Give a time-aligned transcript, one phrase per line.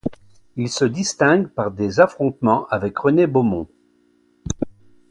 [0.55, 3.67] Il se distingue par des affrontements avec René Beaumont.